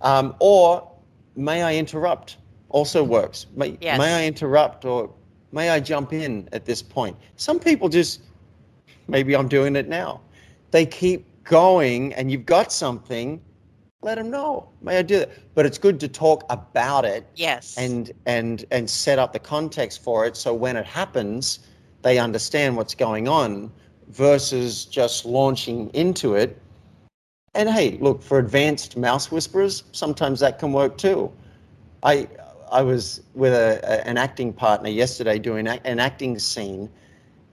[0.00, 0.88] Um, or
[1.36, 2.36] may I interrupt?
[2.70, 3.46] Also works.
[3.56, 3.98] May, Yes.
[3.98, 5.10] may I interrupt or
[5.52, 7.16] may I jump in at this point?
[7.36, 8.22] Some people just,
[9.08, 10.20] maybe I'm doing it now.
[10.70, 13.40] They keep going and you've got something,
[14.02, 14.68] let them know.
[14.80, 15.54] May I do that?
[15.54, 17.76] But it's good to talk about it Yes.
[17.76, 21.60] and and and set up the context for it so when it happens
[22.02, 23.72] they understand what's going on
[24.08, 26.60] versus just launching into it
[27.54, 31.30] and hey look for advanced mouse whisperers sometimes that can work too
[32.04, 32.26] i
[32.70, 36.88] i was with a, a- an acting partner yesterday doing a- an acting scene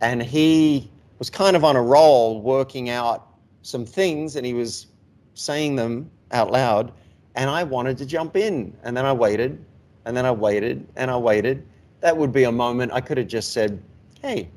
[0.02, 3.30] and he was kind of on a roll working out
[3.64, 4.88] some things and he was
[5.34, 6.92] saying them out loud
[7.36, 9.66] and i wanted to jump in and then i waited
[10.06, 11.66] and then I waited and I waited.
[12.02, 13.82] That would be a moment I could have just said,
[14.22, 14.50] Hey,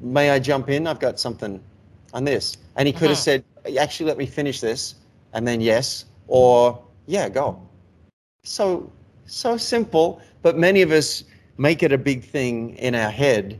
[0.00, 0.86] may I jump in?
[0.86, 1.60] I've got something
[2.12, 2.58] on this.
[2.76, 3.22] And he could have Mhm.
[3.22, 3.44] said,
[3.78, 4.96] Actually, let me finish this.
[5.32, 7.58] And then yes, or yeah, go.
[8.44, 8.90] So,
[9.26, 10.20] so simple.
[10.42, 11.24] But many of us
[11.56, 13.58] make it a big thing in our head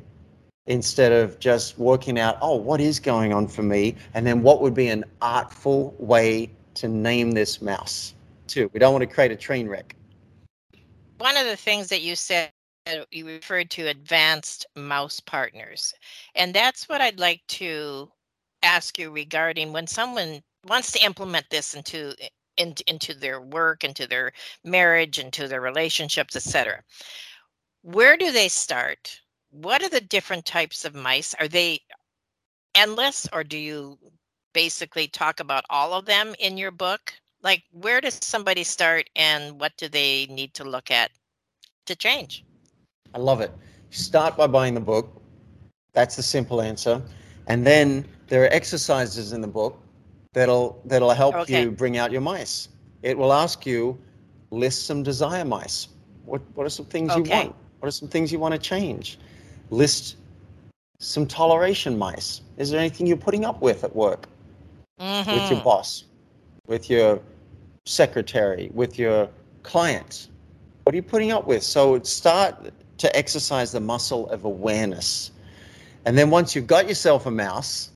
[0.67, 3.97] instead of just working out, oh, what is going on for me?
[4.15, 8.15] And then what would be an artful way to name this mouse,
[8.47, 8.71] too?
[8.73, 9.95] We don't want to create a train wreck.
[11.19, 12.51] one of the things that you said
[13.13, 15.95] you referred to advanced mouse partners
[16.35, 18.11] and that's what i'd like to
[18.65, 22.15] ask you regarding when someone wants to implement this into
[22.57, 24.33] into, into their work into their
[24.65, 26.83] marriage into their relationships etc
[27.83, 31.81] where do they start what are the different types of mice are they
[32.75, 33.97] endless or do you
[34.53, 39.61] basically talk about all of them in your book like where does somebody start and
[39.61, 41.11] what do they need to look at
[41.87, 42.45] to change
[43.15, 43.53] I love it.
[43.91, 45.21] Start by buying the book.
[45.93, 47.03] That's the simple answer.
[47.47, 49.79] And then there are exercises in the book
[50.33, 51.63] that'll that'll help Okay.
[51.65, 52.69] you bring out your mice.
[53.03, 53.99] It will ask you
[54.51, 55.89] list some desire mice.
[56.25, 57.55] What what are some things you want?
[57.81, 59.19] What are some things you want to change?
[59.71, 60.17] List
[60.99, 62.41] some toleration mice.
[62.57, 64.29] Is there anything you're putting up with at work?
[64.99, 65.65] With your Mhm.
[65.65, 66.05] boss,
[66.67, 67.21] with your
[67.87, 69.29] secretary, with your
[69.63, 70.29] clients?
[70.85, 71.63] What are you putting up with?
[71.63, 75.31] So start to exercise the muscle of awareness.
[76.05, 77.91] And then once you've got yourself a mouse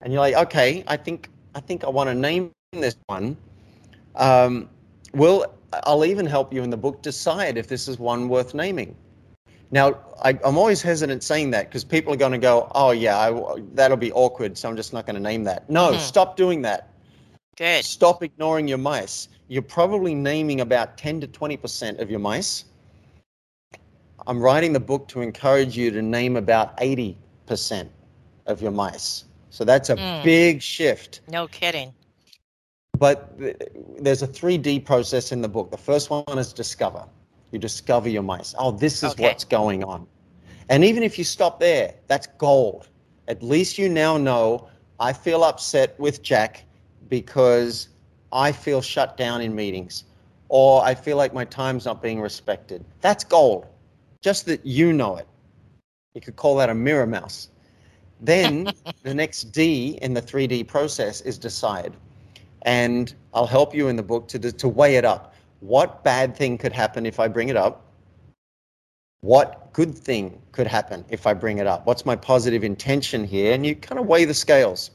[0.00, 3.36] and you're like, okay, I think I think I want to name this one.
[4.16, 4.70] Um,
[5.12, 5.52] well,
[5.84, 8.96] I'll even help you in the book decide if this is one worth naming.
[9.72, 13.18] Now, I, I'm always hesitant saying that because people are going to go, oh, yeah,
[13.18, 15.68] I, that'll be awkward, so I'm just not going to name that.
[15.70, 15.98] No, Mhm.
[15.98, 16.90] stop doing that.
[17.56, 17.84] Good.
[17.84, 19.28] Stop ignoring your mice.
[19.48, 22.66] You're probably naming about 10 to 20% of your mice.
[24.26, 27.88] I'm writing the book to encourage you to name about 80%
[28.46, 29.24] of your mice.
[29.50, 30.22] So that's a Mm.
[30.22, 31.20] big shift.
[31.28, 31.94] No kidding.
[32.98, 33.56] but th-
[33.98, 35.70] there's a 3D process in the book.
[35.72, 37.04] The first one is discover.
[37.52, 38.54] You discover your mice.
[38.58, 39.24] Oh, this is Okay.
[39.24, 40.06] what's going on.
[40.68, 42.88] And even if you stop there, that's gold.
[43.28, 46.64] At least you now know I feel upset with Jack
[47.08, 47.88] because
[48.32, 50.04] I feel shut down in meetings
[50.48, 52.84] or I feel like my time's not being respected.
[53.00, 53.66] That's gold.
[54.22, 55.26] Just that you know it.
[56.14, 57.48] You could call that a mirror mouse.
[58.20, 61.96] Then the next D in the 3D process is decide.
[62.62, 65.31] And I'll help you in the book to, to weigh it up.
[65.62, 67.84] What bad thing could happen if I bring it up?
[69.20, 71.86] What good thing could happen if I bring it up?
[71.86, 73.54] What's my positive intention here?
[73.54, 74.90] And you kind of weigh the scales.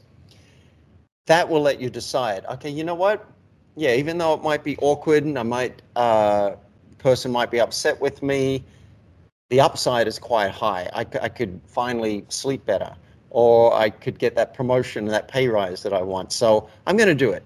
[1.26, 2.44] That will let you decide.
[2.50, 3.26] Okay, you know what?
[3.76, 6.56] Yeah, even though it might be awkward and I might, uh,
[6.98, 8.62] person might be upset with me,
[9.48, 10.90] the upside is quite high.
[10.92, 12.94] I, I could finally sleep better,
[13.30, 16.30] or I could get that promotion, and that pay rise that I want.
[16.30, 17.42] So I'm going to do it.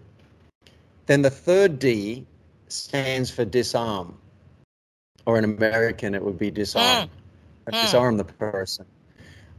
[1.07, 2.27] Then the third D
[2.73, 4.17] stands for disarm,
[5.27, 7.09] or in American it would be disarm.
[7.67, 7.83] Mm.
[7.83, 8.85] Disarm the person,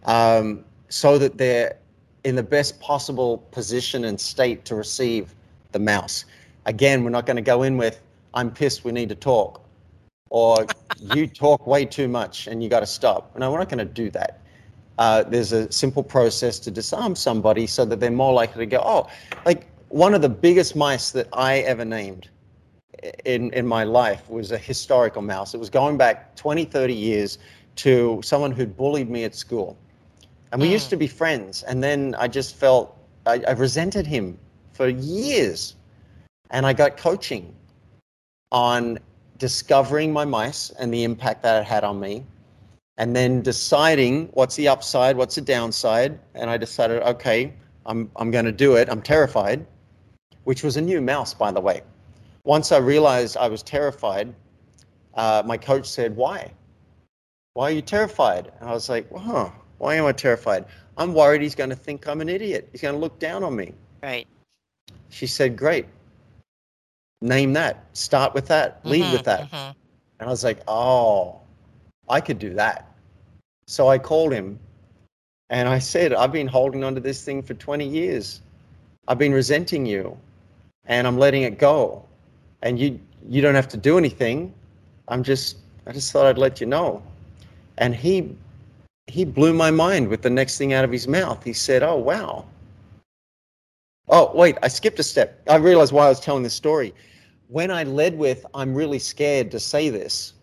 [0.06, 1.78] um, so that they're
[2.26, 5.34] in the best possible position and state to receive
[5.71, 6.26] the mouse.
[6.65, 8.02] Again, we're not going to go in with
[8.34, 9.62] "I'm pissed, we need to talk,"
[10.30, 10.67] or
[10.99, 13.93] "You talk way too much and you got to stop." No, we're not going to
[13.93, 14.41] do that.
[14.97, 18.82] Uh, there's a simple process to disarm somebody so that they're more likely to go,
[18.84, 19.08] "Oh,
[19.45, 22.28] like one of the biggest mice that I ever named
[23.26, 25.54] in in my life was a historical mouse.
[25.54, 27.38] It was going back 20, 30 years
[27.78, 29.78] to someone who'd bullied me at school.
[30.52, 31.63] And we used to be friends.
[31.63, 34.38] And then I just felt I, I resented him
[34.74, 35.76] for years.
[36.52, 37.56] And I got coaching
[38.52, 39.00] on
[39.39, 42.24] discovering my mice and the impact that it had on me.
[42.98, 46.20] And then deciding what's the upside, what's the downside.
[46.36, 47.52] And I decided, okay,
[47.88, 48.88] I'm, I'm going to do it.
[48.89, 49.66] I'm terrified,
[50.44, 51.82] which was a new mouse, by the way.
[52.45, 54.34] Once I realized I was terrified,
[55.15, 56.51] uh, my coach said, Why?
[57.53, 58.51] Why are you terrified?
[58.60, 60.65] And I was like, well, huh, why am I terrified?
[60.97, 62.67] I'm worried he's going to think I'm an idiot.
[62.71, 63.73] He's going to look down on me.
[64.01, 64.27] Right.
[65.10, 65.86] She said, Great.
[67.21, 67.86] Name that.
[67.93, 68.84] Start with that.
[68.86, 69.51] Lead with that.
[69.51, 69.75] mhm.
[70.19, 71.39] And I was like, Oh,
[72.10, 72.91] I could do that.
[73.67, 74.60] So I called him
[75.49, 78.41] and I said, I've been holding on to this thing for 20 years.
[79.08, 80.17] I've been resenting you
[80.86, 82.03] and I'm letting it go.
[82.63, 82.99] And you
[83.30, 84.54] you don't have to do anything.
[85.10, 87.04] I'm just I just thought I'd let you know.
[87.78, 88.36] And he
[89.08, 91.43] he blew my mind with the next thing out of his mouth.
[91.43, 92.45] He said, "Oh, wow."
[94.10, 95.41] Oh, wait, I skipped a step.
[95.49, 96.93] I realized why I was telling this story.
[97.47, 100.34] When I led with, I'm really scared to say this,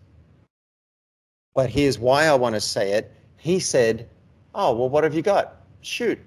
[1.53, 3.11] but here's why I want to say it.
[3.37, 4.07] He said,
[4.55, 5.57] "Oh, well, what have you got?
[5.81, 6.19] Shoot."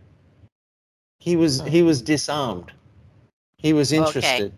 [1.20, 2.72] He was he was disarmed.
[3.56, 4.52] He was Okay.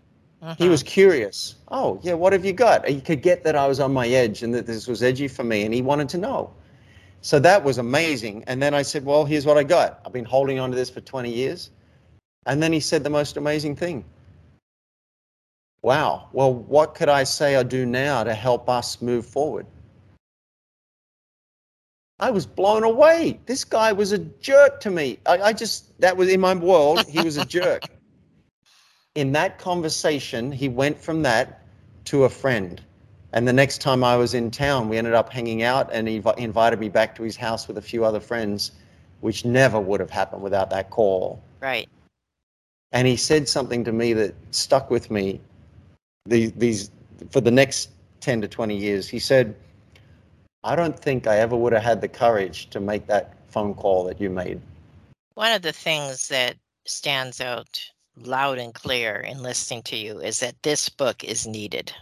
[0.51, 0.63] Interested.
[0.63, 1.55] He was curious.
[1.69, 2.87] Oh, yeah, what have you got?
[2.87, 5.43] He could get that I was on my edge and that this was edgy for
[5.43, 6.53] me, and he wanted to know.
[7.21, 8.43] So that was amazing.
[8.47, 10.01] And then I said, Well, here's what I got.
[10.05, 11.71] I've been holding on to this for 20 years.
[12.45, 14.05] And then he said the most amazing thing.
[15.81, 16.29] Wow.
[16.31, 19.65] Well, what could I say or do now to help us move forward?
[22.19, 23.39] I was blown away.
[23.45, 25.19] This guy was a jerk to me.
[25.25, 27.83] I, I just, that was in my world, he was a jerk.
[29.17, 31.63] In that conversation, he went from that
[32.05, 32.79] to a friend.
[33.33, 36.21] And the next time I was in town, we ended up hanging out and he
[36.21, 38.73] invi- invited me back to his house with a few other friends,
[39.21, 41.41] which never would have happened without that call.
[41.59, 41.89] Right.
[42.91, 45.41] And he said something to me that stuck with me
[46.27, 46.91] the, these,
[47.31, 49.09] for the next 10 to 20 years.
[49.09, 49.55] He said,
[50.63, 54.03] I don't think I ever would have had the courage to make that phone call
[54.03, 54.61] that you made.
[55.33, 57.81] One of the things that stands out
[58.21, 61.93] loud and clear in listening to you is that this book is needed.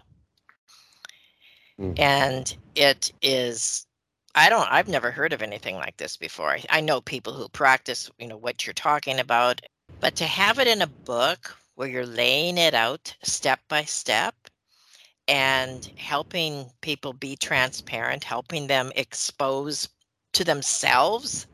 [1.79, 1.99] Mm.
[1.99, 3.85] And it is
[4.33, 6.51] I don't I've never heard of anything like this before.
[6.51, 9.61] I, I know people who practice, you know, what you're talking about,
[9.99, 14.35] but to have it in a book where you're laying it out step by step
[15.27, 19.89] and helping people be transparent, helping them expose
[20.33, 21.47] to themselves,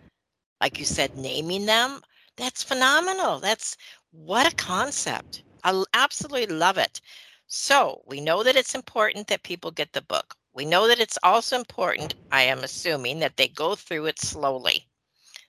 [0.60, 2.02] like you said, naming them,
[2.36, 3.40] that's phenomenal.
[3.40, 3.78] That's
[4.12, 5.44] what a concept.
[5.64, 7.02] I absolutely love it.
[7.48, 10.36] So we know that it's important that people get the book.
[10.54, 14.88] We know that it's also important, I am assuming, that they go through it slowly.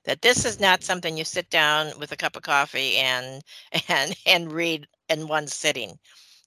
[0.04, 3.42] That this is not something you sit down with a cup of coffee and
[3.88, 5.98] and and read in one sitting.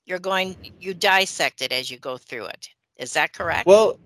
[0.05, 2.69] You're going you dissect it as you go through it.
[2.97, 3.69] Is that correct?
[3.69, 3.99] Well,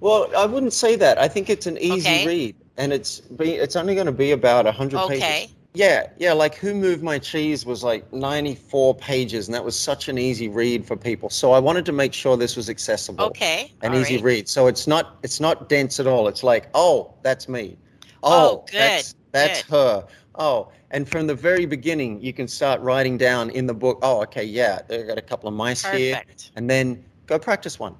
[0.00, 1.18] well, I wouldn't say that.
[1.18, 2.18] I think it's an easy Okay.
[2.18, 5.06] read, and it's be, it's only going to be about hundred Okay.
[5.06, 5.54] pages.
[5.76, 10.08] Yeah, yeah, like Who Moved My Cheese was like 94 pages, and that was such
[10.08, 11.28] an easy read for people.
[11.28, 13.26] So I wanted to make sure this was accessible.
[13.26, 13.70] Okay.
[13.82, 14.24] An all easy right.
[14.24, 14.48] read.
[14.48, 16.28] So it's not it's not dense at all.
[16.28, 17.76] It's like, oh, that's me.
[18.22, 19.72] Oh, good, That's, that's good.
[19.72, 20.06] her.
[20.36, 23.98] Oh, and from the very beginning, you can start writing down in the book.
[24.00, 26.52] Oh, okay, yeah, they got a couple of mice here, Perfect.
[26.56, 27.96] and then go practice one.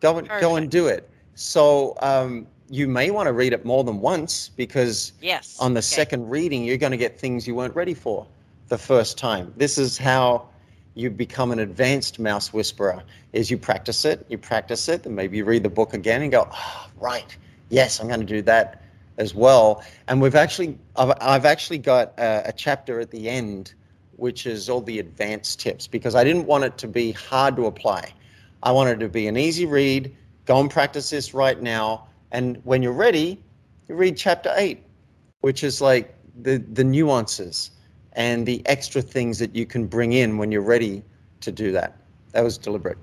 [0.00, 1.10] Go and go and do it.
[1.34, 5.56] So um, you may want to read it more than once because Yes.
[5.60, 5.84] on the okay.
[5.84, 8.26] second reading, you're going to get things you weren't ready for
[8.68, 9.52] the first time.
[9.56, 10.48] This is how
[10.94, 13.02] you become an advanced mouse whisperer
[13.32, 16.30] is you practice it, you practice it, and maybe you read the book again and
[16.32, 17.36] go, oh, right,
[17.68, 18.82] yes, I'm going to do that
[19.16, 19.82] as well.
[20.08, 23.74] And we've actually, I've, I've actually got a, a chapter at the end,
[24.16, 27.66] which is all the advanced tips because I didn't want it to be hard to
[27.66, 28.12] apply.
[28.62, 30.14] I wanted it to be an easy read.
[30.46, 32.08] Go and practice this right now.
[32.30, 33.42] And when you're ready,
[33.88, 34.82] you read chapter eight,
[35.40, 37.70] which is like the, the nuances
[38.12, 41.02] and the extra things that you can bring in when you're ready
[41.40, 41.96] to do that.
[42.32, 42.98] That was deliberate.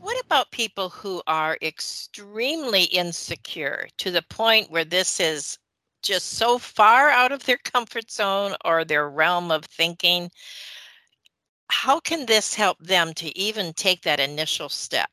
[0.00, 5.58] What about people who are extremely insecure to the point where this is
[6.02, 10.30] just so far out of their comfort zone or their realm of thinking?
[11.70, 15.10] How can this help them to even take that initial step?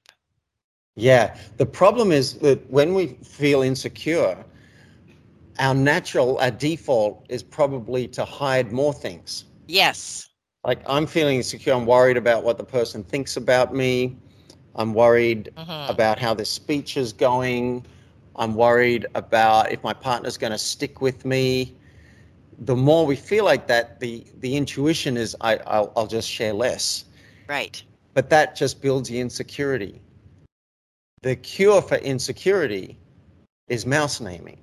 [1.00, 4.38] Yeah, the problem is that when we feel insecure,
[5.60, 9.46] our natural, our default is probably to hide more things.
[9.68, 10.30] Yes.
[10.66, 14.18] Like I'm feeling insecure, I'm worried about what the person thinks about me.
[14.76, 15.90] I'm worried Mhm.
[15.90, 17.86] about how this speech is going.
[18.36, 21.76] I'm worried about if my partner's going to stick with me.
[22.60, 26.54] The more we feel like that, the the intuition is I I'll, I'll just share
[26.54, 27.06] less.
[27.48, 27.82] Right.
[28.14, 30.02] But that just builds the insecurity.
[31.22, 32.98] The cure for insecurity
[33.68, 34.58] is mouse naming.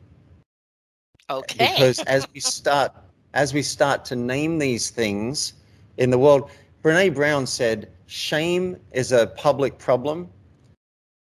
[1.28, 1.72] Okay.
[1.72, 2.92] because as we start
[3.34, 5.54] as we start to name these things
[5.98, 6.50] in the world
[6.82, 10.30] brene brown said shame is a public problem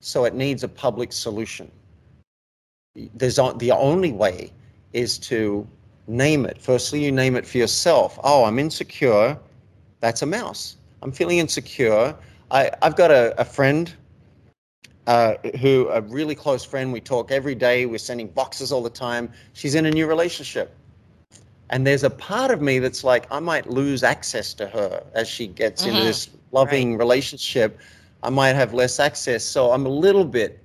[0.01, 1.71] so it needs a public solution.
[3.15, 4.51] There's the only way
[4.93, 5.67] is to
[6.09, 6.61] name it.
[6.61, 8.19] Firstly you name it for yourself.
[8.25, 9.39] Oh i'm insecure.
[10.01, 10.77] That's a mouse.
[11.03, 12.17] I'm feeling insecure.
[12.51, 13.95] I, i've got a, a friend
[15.07, 16.93] uh, who a really close friend.
[16.93, 17.87] We talk every day.
[17.87, 19.31] We're sending boxes all the time.
[19.53, 20.75] She's in a new relationship,
[21.71, 25.29] and there's a part of me that's like, I might lose access to her as
[25.29, 26.05] she gets into Mhm.
[26.05, 27.79] this loving relationship.
[28.23, 30.59] I might have less access, so I'm a little bit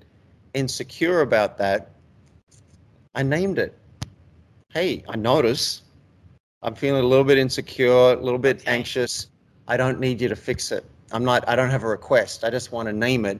[0.53, 1.91] insecure about that.
[3.15, 3.73] I named it.
[4.73, 5.81] Hey, I notice.
[6.61, 8.71] I'm feeling a little bit insecure, a little bit Okay.
[8.71, 9.27] anxious.
[9.67, 10.85] I don't need you to fix it.
[11.11, 11.47] I'm not.
[11.47, 12.43] I don't have a request.
[12.43, 13.39] I just want to name it.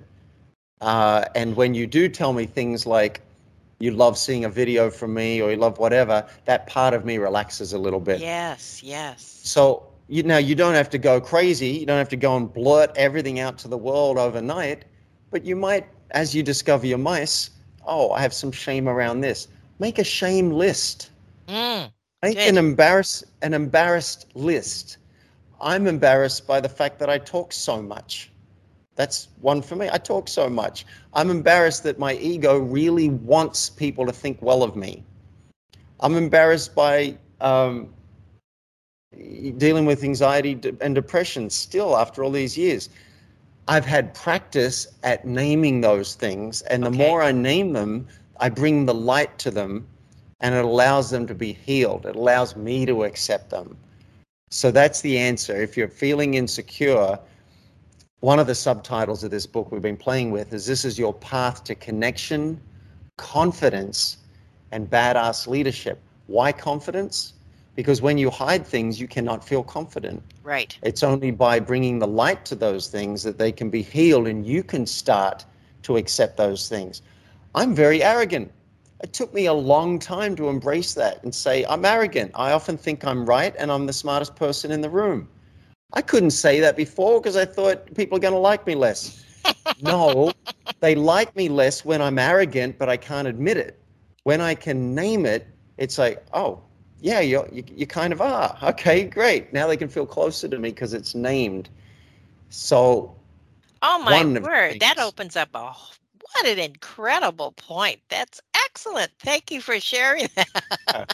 [0.82, 3.22] Uh, and when you do tell me things like
[3.80, 7.18] you love seeing a video from me or you love whatever, that part of me
[7.18, 8.20] relaxes a little bit.
[8.20, 8.82] yes.
[8.84, 9.40] Yes.
[9.44, 11.70] So you now you don't have to go crazy.
[11.70, 14.86] You don't have to go and blurt everything out to the world overnight.
[15.32, 17.52] But you might, as you discover your mice,
[17.86, 19.48] oh, I have some shame around this.
[19.80, 21.12] Make a shame list.
[21.48, 21.92] Mm.
[22.24, 22.50] Make Good.
[22.50, 24.98] an embarrass an embarrassed list.
[25.62, 28.32] I'm embarrassed by the fact that I talk so much.
[28.98, 29.90] That's one for me.
[29.92, 30.86] I talk so much.
[31.14, 35.06] I'm embarrassed that my ego really wants people to think well of me.
[36.02, 37.94] I'm embarrassed by um,
[39.58, 42.90] dealing with anxiety and depression still after all these years.
[43.68, 46.98] I've had practice at naming those things, and the Okay.
[46.98, 48.08] more I name them,
[48.40, 49.88] I bring the light to them,
[50.42, 52.06] and it allows them to be healed.
[52.06, 53.78] It allows me to accept them.
[54.52, 55.62] So that's the answer.
[55.62, 57.20] If you're feeling insecure,
[58.22, 61.14] one of the subtitles of this book we've been playing with is This is Your
[61.14, 62.60] Path to Connection,
[63.18, 64.18] Confidence,
[64.72, 66.02] and Badass Leadership.
[66.26, 67.34] Why confidence?
[67.76, 70.24] Because when you hide things, you cannot feel confident.
[70.44, 70.76] Right.
[70.82, 74.48] It's only by bringing the light to those things that they can be healed and
[74.48, 75.46] you can start
[75.84, 77.04] to accept those things.
[77.54, 78.52] I'm very arrogant.
[79.04, 82.32] It took me a long time to embrace that and say, I'm arrogant.
[82.34, 85.30] I often think I'm right and I'm the smartest person in the room.
[85.94, 89.24] I couldn't say that before because I thought people are going to like me less.
[89.82, 90.32] no,
[90.80, 93.80] they like me less when I'm arrogant, but I can't admit it.
[94.24, 96.62] When I can name it, it's like, oh,
[97.00, 98.58] yeah, you're, you you kind of are.
[98.64, 99.54] Okay, great.
[99.54, 101.70] Now they can feel closer to me because it's named.
[102.50, 103.16] So
[103.82, 104.80] Oh my word.
[104.80, 105.74] That opens up a
[106.34, 108.02] what an incredible point.
[108.10, 109.12] That's excellent.
[109.20, 111.14] Thank you for sharing that.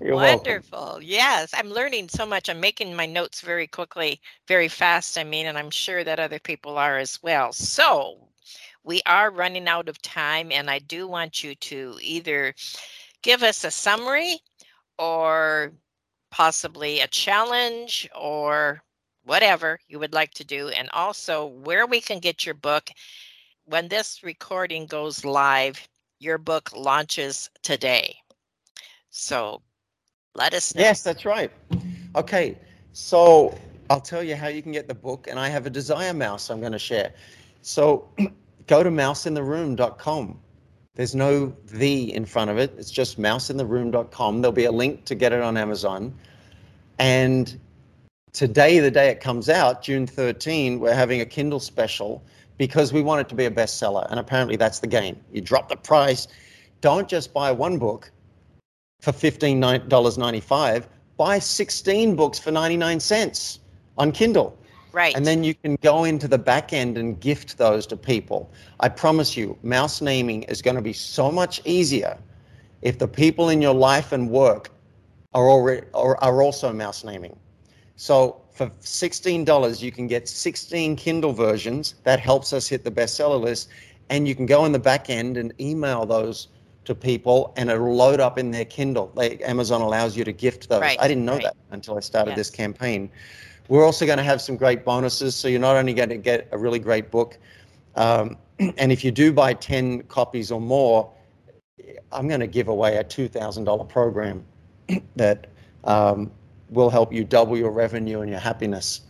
[0.00, 0.58] You're welcome.
[0.58, 1.00] Wonderful.
[1.02, 2.48] Yes, I'm learning so much.
[2.48, 6.38] I'm making my notes very quickly, very fast, I mean, and I'm sure that other
[6.38, 7.52] people are as well.
[7.52, 8.28] So,
[8.84, 12.54] we are running out of time, and I do want you to either
[13.22, 14.38] give us a summary
[14.98, 15.72] or
[16.30, 18.82] possibly a challenge or
[19.24, 22.90] whatever you would like to do, and also where we can get your book.
[23.64, 25.88] When this recording goes live,
[26.20, 28.16] your book launches today.
[29.16, 29.62] So
[30.34, 30.82] let us know.
[30.82, 31.50] Yes, that's right.
[32.14, 32.58] Okay,
[32.92, 33.56] so
[33.88, 36.50] I'll tell you how you can get the book, and I have a desire mouse
[36.50, 37.14] I'm going to share.
[37.62, 38.06] So
[38.66, 40.38] go to mouseintheroom.com.
[40.96, 42.74] There's no the in front of it.
[42.76, 44.42] It's just mouseintheroom.com.
[44.42, 46.14] There'll be a link to get it on Amazon.
[46.98, 47.58] And
[48.34, 52.22] today, the day it comes out, June 13, we're having a Kindle special
[52.58, 54.06] because we want it to be a bestseller.
[54.10, 55.18] And apparently, that's the game.
[55.32, 56.28] You drop the price.
[56.82, 58.10] Don't just buy one book
[59.00, 60.86] for $15.95.
[61.16, 63.60] Buy 16 books for 99 cents
[63.96, 64.58] on Kindle.
[64.92, 65.14] Right.
[65.14, 68.50] And then you can go into the back end and gift those to people.
[68.80, 72.16] I promise you, mouse naming is going to be so much easier
[72.82, 74.70] if the people in your life and work
[75.34, 77.36] are already are, are also mouse naming.
[77.96, 81.96] So for $16, you can get 16 Kindle versions.
[82.04, 83.68] That helps us hit the bestseller list.
[84.08, 86.48] And you can go in the back end and email those
[86.86, 89.12] to people and it'll load up in their Kindle.
[89.16, 90.80] They, Amazon allows you to gift those.
[90.80, 91.44] Right, I didn't know right.
[91.44, 93.10] that until I started this campaign.
[93.68, 95.34] We're also going to have some great bonuses.
[95.34, 97.38] So you're not only going to get a really great book,
[97.96, 101.12] um, and if you do buy 10 copies or more,
[102.12, 104.44] I'm going to give away a $2,000 program
[105.16, 105.48] that
[105.84, 106.30] um,
[106.70, 109.02] will help you double your revenue and your happiness.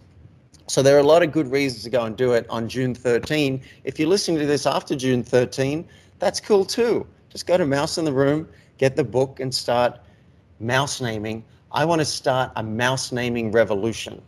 [0.68, 2.94] So there are a lot of good reasons to go and do it on June
[2.94, 3.62] 13.
[3.84, 5.86] If you're listening to this after June 13,
[6.18, 7.06] that's cool too.
[7.37, 10.01] Just go to Mouse in the Room, get the book, and start
[10.59, 11.45] mouse naming.
[11.70, 14.22] I want to start a mouse naming revolution.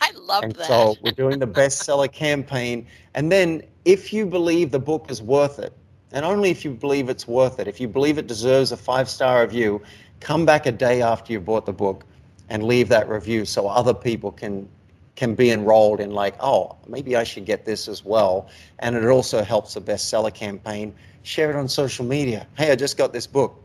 [0.00, 0.66] I love And that.
[0.68, 2.86] so we're doing the bestseller campaign.
[3.14, 5.72] And then if you believe the book is worth it,
[6.12, 9.08] and only if you believe it's worth it, if you believe it deserves a five
[9.08, 9.82] star review,
[10.20, 12.04] come back a day after you bought the book
[12.48, 14.68] and leave that review so other people can
[15.16, 18.48] can be enrolled in like, oh, maybe I should get this as well.
[18.78, 20.94] And it also helps the bestseller campaign.
[21.22, 22.46] Share it on social media.
[22.56, 23.60] Hey, I just got this book.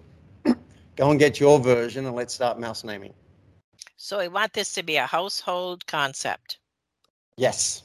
[0.95, 3.13] Go and get your version and let's start mouse naming.
[3.97, 6.59] so we want this to be a household concept.
[7.37, 7.83] Yes.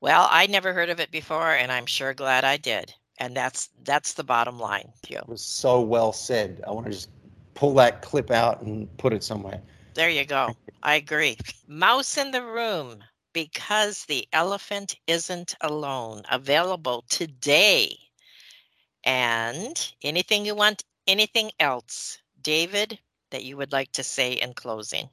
[0.00, 2.94] Well, I never heard of it before, and I'm sure glad I did.
[3.18, 5.22] And that's that's the bottom line, Hugh.
[5.26, 6.62] was so well said.
[6.66, 7.10] I want to just
[7.54, 9.60] pull that clip out and put it somewhere.
[9.94, 10.54] There you go.
[10.82, 11.36] I agree.
[11.66, 13.04] Mouse in the room
[13.34, 16.22] because the elephant isn't alone.
[16.30, 17.98] Available today.
[19.04, 22.98] And anything you want, anything else, David,
[23.30, 25.08] that you would like to say in closing?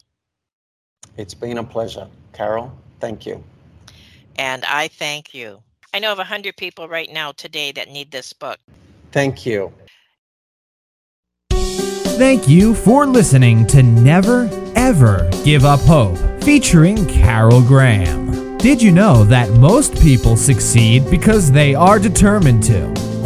[1.18, 2.08] It's been a pleasure.
[2.34, 3.44] Carol, thank you.
[4.38, 5.62] And I thank you.
[5.94, 8.60] I know of 100 people right now today that need this book.
[9.12, 9.72] Thank you.
[11.50, 18.58] Thank you for listening to Never Ever Give Up Hope, featuring Carol Graham.
[18.58, 22.92] Did you know that most people succeed because they are determined to?